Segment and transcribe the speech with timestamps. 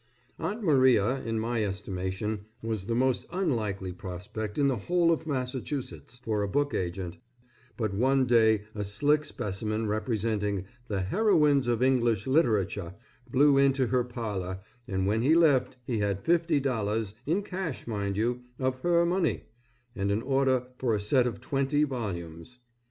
[0.39, 6.17] Aunt Maria, in my estimation, was the most unlikely prospect in the whole of Massachusetts,
[6.23, 7.19] for a book agent,
[7.77, 12.95] but one day a slick specimen representing, "The Heroines of English Literature,"
[13.29, 18.17] blew into her parlor, and when he left he had fifty dollars, in cash mind
[18.17, 19.43] you, of her money,
[19.95, 22.57] and an order for a set of twenty volumes.